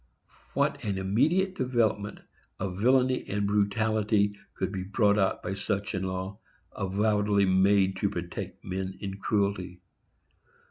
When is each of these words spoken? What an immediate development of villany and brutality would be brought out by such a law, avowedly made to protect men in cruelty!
What 0.55 0.83
an 0.83 0.97
immediate 0.97 1.53
development 1.53 2.21
of 2.59 2.79
villany 2.79 3.23
and 3.29 3.45
brutality 3.45 4.35
would 4.59 4.71
be 4.71 4.81
brought 4.81 5.19
out 5.19 5.43
by 5.43 5.53
such 5.53 5.93
a 5.93 5.99
law, 5.99 6.39
avowedly 6.75 7.45
made 7.45 7.97
to 7.97 8.09
protect 8.09 8.65
men 8.65 8.97
in 8.99 9.17
cruelty! 9.19 9.79